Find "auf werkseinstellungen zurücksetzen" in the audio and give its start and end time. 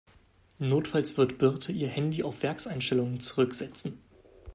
2.23-3.99